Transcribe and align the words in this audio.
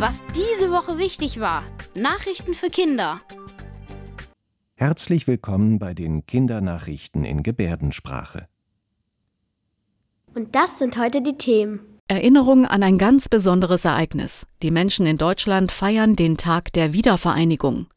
Was 0.00 0.22
diese 0.34 0.70
Woche 0.70 0.96
wichtig 0.96 1.40
war. 1.40 1.62
Nachrichten 1.94 2.54
für 2.54 2.68
Kinder. 2.68 3.20
Herzlich 4.74 5.26
willkommen 5.26 5.78
bei 5.78 5.92
den 5.92 6.24
Kindernachrichten 6.24 7.22
in 7.22 7.42
Gebärdensprache. 7.42 8.48
Und 10.34 10.54
das 10.54 10.78
sind 10.78 10.96
heute 10.96 11.20
die 11.20 11.36
Themen. 11.36 11.80
Erinnerung 12.08 12.64
an 12.64 12.82
ein 12.82 12.96
ganz 12.96 13.28
besonderes 13.28 13.84
Ereignis. 13.84 14.46
Die 14.62 14.70
Menschen 14.70 15.04
in 15.04 15.18
Deutschland 15.18 15.70
feiern 15.70 16.16
den 16.16 16.38
Tag 16.38 16.72
der 16.72 16.94
Wiedervereinigung. 16.94 17.88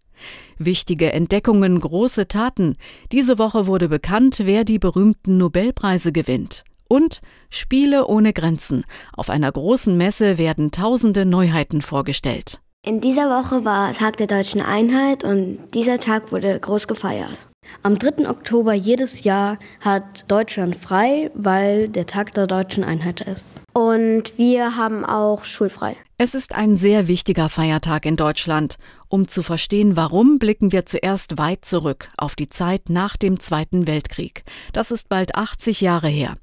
Wichtige 0.58 1.14
Entdeckungen, 1.14 1.80
große 1.80 2.28
Taten. 2.28 2.76
Diese 3.14 3.38
Woche 3.38 3.66
wurde 3.66 3.88
bekannt, 3.88 4.42
wer 4.44 4.66
die 4.66 4.78
berühmten 4.78 5.38
Nobelpreise 5.38 6.12
gewinnt. 6.12 6.66
Und 6.88 7.22
Spiele 7.50 8.08
ohne 8.08 8.34
Grenzen. 8.34 8.86
Auf 9.14 9.30
einer 9.30 9.52
großen 9.52 9.96
Messe 9.98 10.38
werden 10.38 10.72
tausende 10.72 11.26
Neuheiten 11.26 11.82
vorgestellt. 11.82 12.60
In 12.86 13.00
dieser 13.00 13.30
Woche 13.30 13.64
war 13.64 13.94
Tag 13.94 14.18
der 14.18 14.28
deutschen 14.28 14.62
Einheit 14.62 15.24
und 15.24 15.60
dieser 15.74 16.00
Tag 16.00 16.32
wurde 16.32 16.60
groß 16.60 16.88
gefeiert. 16.88 17.48
Am 17.82 17.98
3. 17.98 18.30
Oktober 18.30 18.74
jedes 18.74 19.24
Jahr 19.24 19.58
hat 19.82 20.26
Deutschland 20.30 20.76
frei, 20.76 21.32
weil 21.34 21.90
der 21.90 22.06
Tag 22.06 22.34
der 22.34 22.48
deutschen 22.48 22.84
Einheit 22.84 23.22
ist. 23.22 23.60
Und 23.74 24.38
wir 24.38 24.76
haben 24.76 25.06
auch 25.06 25.46
schulfrei. 25.46 25.96
Es 26.18 26.36
ist 26.36 26.54
ein 26.54 26.78
sehr 26.78 27.08
wichtiger 27.08 27.50
Feiertag 27.50 28.06
in 28.06 28.16
Deutschland. 28.16 28.78
Um 29.08 29.28
zu 29.28 29.44
verstehen, 29.44 29.96
warum, 29.96 30.40
blicken 30.40 30.72
wir 30.72 30.86
zuerst 30.86 31.38
weit 31.38 31.66
zurück 31.66 32.10
auf 32.18 32.36
die 32.36 32.50
Zeit 32.50 32.90
nach 32.90 33.18
dem 33.18 33.40
Zweiten 33.40 33.88
Weltkrieg. 33.88 34.44
Das 34.74 34.92
ist 34.92 35.10
bald 35.10 35.36
80 35.36 35.82
Jahre 35.82 36.08
her. 36.08 36.38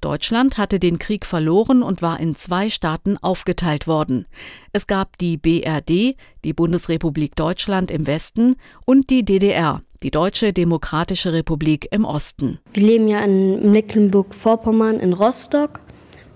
Deutschland 0.00 0.58
hatte 0.58 0.78
den 0.78 0.98
Krieg 0.98 1.26
verloren 1.26 1.82
und 1.82 2.02
war 2.02 2.20
in 2.20 2.34
zwei 2.34 2.70
Staaten 2.70 3.16
aufgeteilt 3.16 3.86
worden. 3.86 4.26
Es 4.72 4.86
gab 4.86 5.18
die 5.18 5.36
BRD, 5.36 6.16
die 6.44 6.52
Bundesrepublik 6.52 7.36
Deutschland 7.36 7.90
im 7.90 8.06
Westen, 8.06 8.56
und 8.84 9.10
die 9.10 9.24
DDR, 9.24 9.82
die 10.02 10.10
Deutsche 10.10 10.52
Demokratische 10.52 11.32
Republik 11.32 11.88
im 11.90 12.04
Osten. 12.04 12.58
Wir 12.72 12.86
leben 12.86 13.08
ja 13.08 13.20
in 13.20 13.72
Mecklenburg-Vorpommern 13.72 15.00
in 15.00 15.12
Rostock 15.12 15.80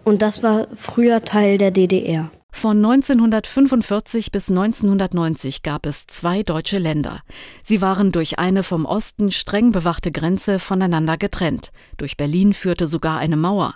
und 0.05 0.23
das 0.23 0.43
war 0.43 0.67
früher 0.75 1.23
Teil 1.23 1.59
der 1.59 1.71
DDR. 1.71 2.31
Von 2.53 2.77
1945 2.77 4.31
bis 4.31 4.49
1990 4.49 5.63
gab 5.63 5.85
es 5.85 6.07
zwei 6.07 6.45
deutsche 6.45 6.79
Länder. 6.79 7.23
Sie 7.65 7.81
waren 7.81 8.13
durch 8.13 8.39
eine 8.39 8.63
vom 8.63 8.85
Osten 8.85 9.33
streng 9.33 9.73
bewachte 9.73 10.13
Grenze 10.13 10.61
voneinander 10.61 11.17
getrennt. 11.17 11.73
Durch 11.97 12.17
Berlin 12.17 12.53
führte 12.53 12.87
sogar 12.87 13.19
eine 13.19 13.37
Mauer. 13.37 13.75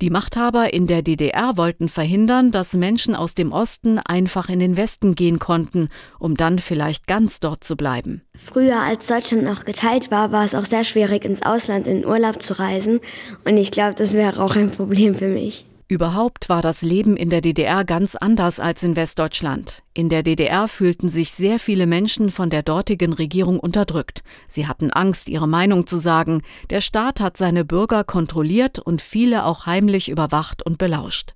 Die 0.00 0.10
Machthaber 0.10 0.72
in 0.72 0.86
der 0.86 1.02
DDR 1.02 1.56
wollten 1.56 1.88
verhindern, 1.88 2.52
dass 2.52 2.74
Menschen 2.74 3.16
aus 3.16 3.34
dem 3.34 3.52
Osten 3.52 3.98
einfach 3.98 4.48
in 4.48 4.60
den 4.60 4.76
Westen 4.76 5.14
gehen 5.14 5.38
konnten, 5.38 5.88
um 6.18 6.36
dann 6.36 6.60
vielleicht 6.60 7.06
ganz 7.06 7.40
dort 7.40 7.64
zu 7.64 7.76
bleiben. 7.76 8.22
Früher, 8.36 8.80
als 8.80 9.06
Deutschland 9.06 9.42
noch 9.42 9.64
geteilt 9.64 10.10
war, 10.10 10.30
war 10.30 10.44
es 10.44 10.54
auch 10.54 10.66
sehr 10.66 10.84
schwierig, 10.84 11.24
ins 11.24 11.42
Ausland 11.42 11.86
in 11.86 12.06
Urlaub 12.06 12.42
zu 12.42 12.58
reisen. 12.58 13.00
Und 13.44 13.56
ich 13.56 13.70
glaube, 13.70 13.94
das 13.94 14.12
wäre 14.12 14.42
auch 14.42 14.54
ein 14.54 14.70
Problem 14.70 15.14
für 15.14 15.28
mich. 15.28 15.66
Überhaupt 15.90 16.48
war 16.48 16.62
das 16.62 16.82
Leben 16.82 17.16
in 17.16 17.30
der 17.30 17.40
DDR 17.40 17.84
ganz 17.84 18.14
anders 18.14 18.60
als 18.60 18.84
in 18.84 18.94
Westdeutschland. 18.94 19.82
In 19.92 20.08
der 20.08 20.22
DDR 20.22 20.68
fühlten 20.68 21.08
sich 21.08 21.32
sehr 21.32 21.58
viele 21.58 21.88
Menschen 21.88 22.30
von 22.30 22.48
der 22.48 22.62
dortigen 22.62 23.12
Regierung 23.12 23.58
unterdrückt. 23.58 24.22
Sie 24.46 24.68
hatten 24.68 24.92
Angst, 24.92 25.28
ihre 25.28 25.48
Meinung 25.48 25.88
zu 25.88 25.98
sagen. 25.98 26.42
Der 26.70 26.80
Staat 26.80 27.18
hat 27.18 27.36
seine 27.36 27.64
Bürger 27.64 28.04
kontrolliert 28.04 28.78
und 28.78 29.02
viele 29.02 29.44
auch 29.44 29.66
heimlich 29.66 30.08
überwacht 30.08 30.64
und 30.64 30.78
belauscht. 30.78 31.34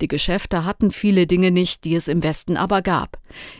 Die 0.00 0.08
Geschäfte 0.08 0.64
hatten 0.64 0.90
viele 0.90 1.28
Dinge 1.28 1.52
nicht, 1.52 1.84
die 1.84 1.94
es 1.94 2.08
im 2.08 2.24
Westen 2.24 2.56
aber 2.56 2.82
gab. 2.82 3.18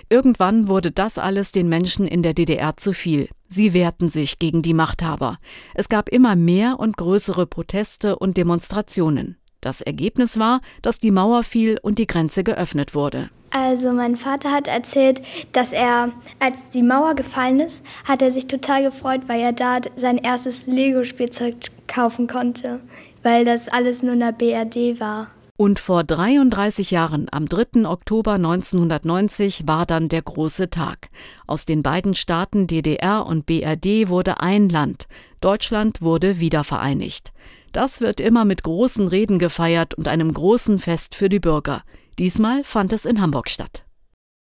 Irgendwann 0.09 0.67
wurde 0.67 0.91
das 0.91 1.19
alles 1.19 1.53
den 1.53 1.69
Menschen 1.69 2.05
in 2.05 2.25
der 2.25 2.35
DDR 2.35 2.77
zu 2.77 2.93
viel. 2.93 3.29
Sie 3.49 3.75
wehrten 3.75 4.09
sich 4.09 4.41
gegen 4.41 4.63
die 4.63 4.75
Machthaber. 4.75 5.39
Es 5.73 5.89
gab 5.89 6.09
immer 6.09 6.35
mehr 6.35 6.81
und 6.81 6.97
größere 6.97 7.47
Proteste 7.47 8.19
und 8.19 8.37
Demonstrationen. 8.37 9.37
Das 9.63 9.81
Ergebnis 9.81 10.39
war, 10.39 10.61
dass 10.83 10.99
die 10.99 11.13
Mauer 11.13 11.45
fiel 11.45 11.79
und 11.81 11.99
die 11.99 12.07
Grenze 12.07 12.45
geöffnet 12.45 12.95
wurde. 12.95 13.31
Also 13.51 13.93
mein 13.93 14.17
Vater 14.17 14.51
hat 14.51 14.67
erzählt, 14.67 15.23
dass 15.53 15.73
er, 15.73 16.11
als 16.41 16.59
die 16.75 16.83
Mauer 16.83 17.15
gefallen 17.15 17.61
ist, 17.61 17.85
hat 18.05 18.23
er 18.23 18.31
sich 18.31 18.47
total 18.47 18.83
gefreut, 18.83 19.23
weil 19.29 19.41
er 19.41 19.53
da 19.53 19.79
sein 19.95 20.19
erstes 20.19 20.67
Lego-Spielzeug 20.67 21.55
kaufen 21.87 22.27
konnte, 22.27 22.81
weil 23.23 23.45
das 23.45 23.69
alles 23.69 24.03
nur 24.03 24.15
in 24.15 24.21
der 24.21 24.33
BRD 24.33 24.99
war. 24.99 25.29
Und 25.63 25.79
vor 25.79 26.03
33 26.03 26.91
Jahren, 26.91 27.29
am 27.31 27.47
3. 27.47 27.89
Oktober 27.89 28.33
1990, 28.33 29.63
war 29.69 29.87
dann 29.87 30.09
der 30.09 30.21
große 30.21 30.71
Tag. 30.71 31.09
Aus 31.47 31.67
den 31.67 31.85
beiden 31.85 32.17
Staaten 32.17 32.67
DDR 32.67 33.25
und 33.25 33.47
BRD 33.47 34.09
wurde 34.09 34.41
ein 34.41 34.69
Land. 34.69 35.07
Deutschland 35.41 36.03
wurde 36.03 36.41
wiedervereinigt. 36.41 37.33
Das 37.71 38.01
wird 38.01 38.19
immer 38.19 38.45
mit 38.45 38.65
großen 38.65 39.07
Reden 39.07 39.39
gefeiert 39.39 39.95
und 39.95 40.09
einem 40.09 40.35
großen 40.35 40.81
Fest 40.81 41.15
für 41.15 41.29
die 41.29 41.39
Bürger. 41.39 41.85
Diesmal 42.19 42.65
fand 42.65 42.93
es 42.93 43.05
in 43.05 43.21
Hamburg 43.21 43.49
statt. 43.49 43.85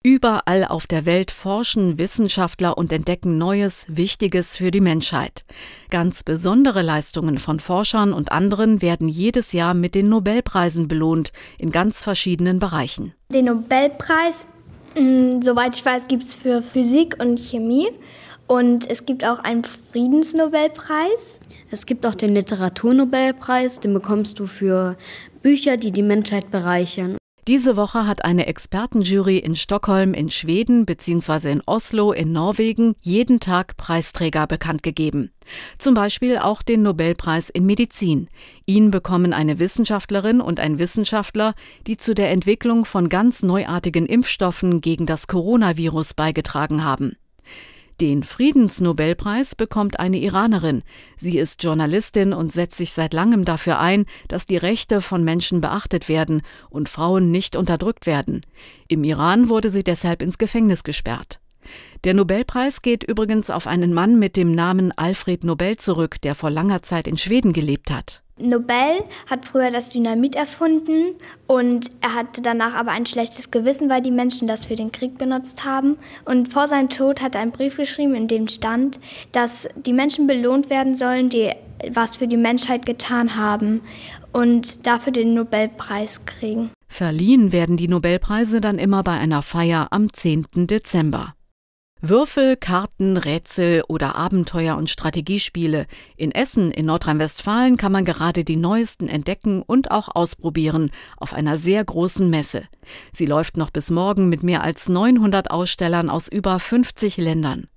Überall 0.04 0.64
auf 0.64 0.88
der 0.88 1.06
Welt 1.06 1.30
forschen 1.30 1.96
Wissenschaftler 1.96 2.76
und 2.76 2.92
entdecken 2.92 3.38
Neues, 3.38 3.86
Wichtiges 3.88 4.56
für 4.56 4.72
die 4.72 4.80
Menschheit. 4.80 5.44
Ganz 5.90 6.24
besondere 6.24 6.82
Leistungen 6.82 7.38
von 7.38 7.60
Forschern 7.60 8.12
und 8.12 8.32
anderen 8.32 8.82
werden 8.82 9.08
jedes 9.08 9.52
Jahr 9.52 9.74
mit 9.74 9.94
den 9.94 10.08
Nobelpreisen 10.08 10.88
belohnt, 10.88 11.30
in 11.56 11.70
ganz 11.70 12.02
verschiedenen 12.02 12.58
Bereichen. 12.58 13.14
Den 13.32 13.44
Nobelpreis, 13.44 14.48
mm, 14.98 15.40
soweit 15.40 15.76
ich 15.76 15.84
weiß, 15.84 16.08
gibt 16.08 16.24
es 16.24 16.34
für 16.34 16.62
Physik 16.62 17.16
und 17.20 17.38
Chemie. 17.38 17.86
Und 18.48 18.90
es 18.90 19.06
gibt 19.06 19.24
auch 19.24 19.38
einen 19.38 19.62
Friedensnobelpreis. 19.62 21.38
Es 21.70 21.86
gibt 21.86 22.04
auch 22.04 22.16
den 22.16 22.34
Literaturnobelpreis, 22.34 23.78
den 23.78 23.94
bekommst 23.94 24.40
du 24.40 24.48
für 24.48 24.96
Bücher, 25.42 25.76
die 25.76 25.92
die 25.92 26.02
Menschheit 26.02 26.50
bereichern. 26.50 27.16
Diese 27.48 27.74
Woche 27.74 28.06
hat 28.06 28.24
eine 28.24 28.46
Expertenjury 28.46 29.38
in 29.38 29.56
Stockholm 29.56 30.14
in 30.14 30.30
Schweden 30.30 30.86
bzw. 30.86 31.50
in 31.50 31.62
Oslo 31.66 32.12
in 32.12 32.30
Norwegen 32.30 32.94
jeden 33.00 33.40
Tag 33.40 33.76
Preisträger 33.76 34.46
bekannt 34.46 34.84
gegeben. 34.84 35.32
Zum 35.76 35.94
Beispiel 35.94 36.38
auch 36.38 36.62
den 36.62 36.82
Nobelpreis 36.82 37.50
in 37.50 37.66
Medizin. 37.66 38.28
Ihn 38.64 38.92
bekommen 38.92 39.32
eine 39.32 39.58
Wissenschaftlerin 39.58 40.40
und 40.40 40.60
ein 40.60 40.78
Wissenschaftler, 40.78 41.54
die 41.88 41.96
zu 41.96 42.14
der 42.14 42.30
Entwicklung 42.30 42.84
von 42.84 43.08
ganz 43.08 43.42
neuartigen 43.42 44.06
Impfstoffen 44.06 44.80
gegen 44.80 45.06
das 45.06 45.26
Coronavirus 45.26 46.14
beigetragen 46.14 46.84
haben. 46.84 47.16
Den 48.00 48.22
Friedensnobelpreis 48.22 49.54
bekommt 49.54 50.00
eine 50.00 50.18
Iranerin. 50.18 50.82
Sie 51.16 51.38
ist 51.38 51.62
Journalistin 51.62 52.32
und 52.32 52.52
setzt 52.52 52.78
sich 52.78 52.92
seit 52.92 53.12
langem 53.12 53.44
dafür 53.44 53.78
ein, 53.78 54.06
dass 54.28 54.46
die 54.46 54.56
Rechte 54.56 55.00
von 55.00 55.22
Menschen 55.22 55.60
beachtet 55.60 56.08
werden 56.08 56.42
und 56.70 56.88
Frauen 56.88 57.30
nicht 57.30 57.54
unterdrückt 57.54 58.06
werden. 58.06 58.44
Im 58.88 59.04
Iran 59.04 59.48
wurde 59.48 59.70
sie 59.70 59.84
deshalb 59.84 60.22
ins 60.22 60.38
Gefängnis 60.38 60.84
gesperrt. 60.84 61.40
Der 62.04 62.14
Nobelpreis 62.14 62.82
geht 62.82 63.04
übrigens 63.04 63.50
auf 63.50 63.66
einen 63.66 63.94
Mann 63.94 64.18
mit 64.18 64.36
dem 64.36 64.52
Namen 64.52 64.90
Alfred 64.92 65.44
Nobel 65.44 65.76
zurück, 65.76 66.20
der 66.22 66.34
vor 66.34 66.50
langer 66.50 66.82
Zeit 66.82 67.06
in 67.06 67.16
Schweden 67.16 67.52
gelebt 67.52 67.92
hat. 67.92 68.22
Nobel 68.42 69.04
hat 69.30 69.44
früher 69.44 69.70
das 69.70 69.90
Dynamit 69.90 70.36
erfunden 70.36 71.14
und 71.46 71.90
er 72.00 72.14
hatte 72.14 72.42
danach 72.42 72.74
aber 72.74 72.90
ein 72.90 73.06
schlechtes 73.06 73.50
Gewissen, 73.50 73.88
weil 73.88 74.02
die 74.02 74.10
Menschen 74.10 74.48
das 74.48 74.66
für 74.66 74.74
den 74.74 74.92
Krieg 74.92 75.18
benutzt 75.18 75.64
haben. 75.64 75.96
Und 76.24 76.48
vor 76.48 76.68
seinem 76.68 76.88
Tod 76.88 77.22
hat 77.22 77.34
er 77.34 77.40
einen 77.40 77.52
Brief 77.52 77.76
geschrieben, 77.76 78.14
in 78.14 78.28
dem 78.28 78.48
stand, 78.48 79.00
dass 79.32 79.68
die 79.76 79.92
Menschen 79.92 80.26
belohnt 80.26 80.70
werden 80.70 80.94
sollen, 80.94 81.28
die 81.28 81.52
was 81.90 82.16
für 82.16 82.28
die 82.28 82.36
Menschheit 82.36 82.86
getan 82.86 83.36
haben 83.36 83.80
und 84.32 84.86
dafür 84.86 85.12
den 85.12 85.34
Nobelpreis 85.34 86.24
kriegen. 86.26 86.70
Verliehen 86.88 87.52
werden 87.52 87.76
die 87.76 87.88
Nobelpreise 87.88 88.60
dann 88.60 88.78
immer 88.78 89.02
bei 89.02 89.12
einer 89.12 89.42
Feier 89.42 89.88
am 89.90 90.12
10. 90.12 90.46
Dezember. 90.54 91.34
Würfel, 92.04 92.56
Karten, 92.56 93.16
Rätsel 93.16 93.84
oder 93.86 94.16
Abenteuer- 94.16 94.76
und 94.76 94.90
Strategiespiele. 94.90 95.86
In 96.16 96.32
Essen 96.32 96.72
in 96.72 96.86
Nordrhein-Westfalen 96.86 97.76
kann 97.76 97.92
man 97.92 98.04
gerade 98.04 98.42
die 98.42 98.56
neuesten 98.56 99.06
entdecken 99.06 99.62
und 99.62 99.92
auch 99.92 100.08
ausprobieren 100.12 100.90
auf 101.16 101.32
einer 101.32 101.58
sehr 101.58 101.84
großen 101.84 102.28
Messe. 102.28 102.64
Sie 103.12 103.26
läuft 103.26 103.56
noch 103.56 103.70
bis 103.70 103.92
morgen 103.92 104.28
mit 104.28 104.42
mehr 104.42 104.64
als 104.64 104.88
900 104.88 105.52
Ausstellern 105.52 106.10
aus 106.10 106.26
über 106.26 106.58
50 106.58 107.18
Ländern. 107.18 107.68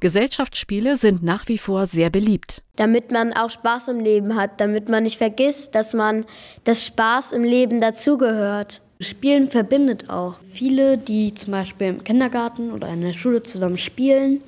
Gesellschaftsspiele 0.00 0.96
sind 0.96 1.22
nach 1.22 1.46
wie 1.48 1.58
vor 1.58 1.86
sehr 1.86 2.08
beliebt. 2.08 2.62
Damit 2.76 3.10
man 3.10 3.34
auch 3.34 3.50
Spaß 3.50 3.88
im 3.88 4.00
Leben 4.00 4.36
hat, 4.36 4.58
damit 4.58 4.88
man 4.88 5.02
nicht 5.02 5.18
vergisst, 5.18 5.74
dass 5.74 5.92
man 5.92 6.24
das 6.64 6.86
Spaß 6.86 7.32
im 7.32 7.44
Leben 7.44 7.82
dazugehört. 7.82 8.80
Spielen 9.00 9.50
verbindet 9.50 10.08
auch. 10.08 10.36
Viele, 10.52 10.96
die 10.96 11.34
zum 11.34 11.52
Beispiel 11.52 11.88
im 11.88 12.04
Kindergarten 12.04 12.72
oder 12.72 12.88
in 12.88 13.02
der 13.02 13.12
Schule 13.12 13.42
zusammen 13.42 13.76
spielen, 13.76 14.40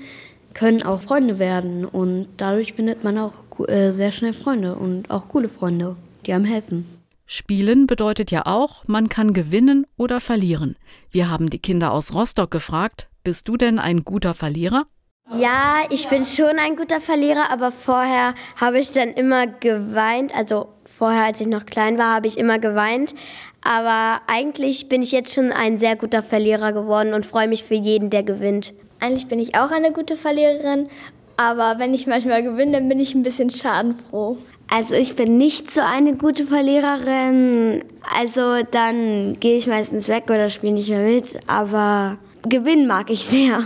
können 0.55 0.83
auch 0.83 1.03
Freunde 1.03 1.39
werden 1.39 1.85
und 1.85 2.29
dadurch 2.39 2.73
findet 2.73 3.05
man 3.05 3.19
auch 3.19 3.33
äh, 3.69 3.93
sehr 3.93 4.11
schnell 4.11 4.33
Freunde 4.33 4.75
und 4.75 5.11
auch 5.11 5.29
coole 5.29 5.49
Freunde, 5.49 5.97
die 6.27 6.33
einem 6.33 6.47
helfen. 6.47 6.87
Spielen 7.27 7.87
bedeutet 7.87 8.31
ja 8.31 8.47
auch, 8.47 8.85
man 8.89 9.11
kann 9.11 9.35
gewinnen 9.35 9.87
oder 9.99 10.19
verlieren. 10.19 10.77
Wir 11.11 11.29
haben 11.29 11.51
die 11.51 11.59
Kinder 11.59 11.93
aus 11.93 12.15
Rostock 12.15 12.51
gefragt, 12.51 13.09
bist 13.23 13.49
du 13.49 13.59
denn 13.59 13.79
ein 13.79 14.03
guter 14.03 14.33
Verlierer? 14.33 14.87
Ja, 15.35 15.83
ich 15.91 16.09
bin 16.09 16.25
schon 16.25 16.59
ein 16.59 16.75
guter 16.75 17.01
Verlierer, 17.01 17.51
aber 17.51 17.71
vorher 17.71 18.35
habe 18.57 18.79
ich 18.79 18.93
dann 18.93 19.11
immer 19.11 19.47
geweint. 19.47 20.35
Also 20.35 20.69
vorher, 20.97 21.25
als 21.25 21.41
ich 21.41 21.47
noch 21.47 21.67
klein 21.67 21.99
war, 21.99 22.15
habe 22.15 22.27
ich 22.27 22.39
immer 22.39 22.59
geweint. 22.59 23.15
Aber 23.63 24.21
eigentlich 24.27 24.89
bin 24.89 25.03
ich 25.03 25.13
jetzt 25.13 25.35
schon 25.35 25.53
ein 25.53 25.77
sehr 25.77 25.97
guter 25.97 26.23
Verlierer 26.23 26.73
geworden 26.73 27.13
und 27.13 27.27
freue 27.27 27.49
mich 27.49 27.65
für 27.65 27.75
jeden, 27.75 28.09
der 28.09 28.23
gewinnt. 28.23 28.73
Eigentlich 29.01 29.29
bin 29.29 29.39
ich 29.39 29.55
auch 29.57 29.71
eine 29.71 29.93
gute 29.93 30.17
Verliererin, 30.17 30.89
aber 31.37 31.79
wenn 31.79 31.95
ich 31.95 32.07
manchmal 32.07 32.43
gewinne, 32.43 32.73
dann 32.73 32.89
bin 32.89 32.99
ich 32.99 33.15
ein 33.15 33.23
bisschen 33.23 33.51
schadenfroh. 33.51 34.39
Also 34.71 34.95
ich 34.95 35.15
bin 35.15 35.39
nicht 35.39 35.73
so 35.73 35.81
eine 35.83 36.17
gute 36.17 36.47
Verliererin. 36.47 37.85
Also 38.19 38.63
dann 38.71 39.39
gehe 39.41 39.57
ich 39.57 39.67
meistens 39.67 40.09
weg 40.09 40.25
oder 40.27 40.51
spiele 40.51 40.73
nicht 40.73 40.89
mehr 40.89 41.01
mit. 41.01 41.39
Aber 41.47 42.19
gewinnen 42.43 42.87
mag 42.87 43.11
ich 43.11 43.25
sehr. 43.25 43.63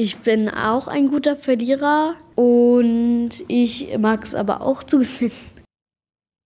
Ich 0.00 0.18
bin 0.18 0.48
auch 0.48 0.86
ein 0.86 1.08
guter 1.08 1.34
Verlierer 1.34 2.16
und 2.36 3.30
ich 3.48 3.98
mag 3.98 4.22
es 4.22 4.32
aber 4.32 4.60
auch 4.60 4.84
zu 4.84 5.00
gewinnen. 5.00 5.32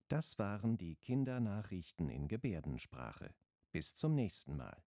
Das 0.08 0.38
waren 0.38 0.78
die 0.78 0.96
Kindernachrichten 0.96 2.08
in 2.08 2.28
Gebärdensprache. 2.28 3.34
Bis 3.70 3.92
zum 3.94 4.14
nächsten 4.14 4.56
Mal. 4.56 4.82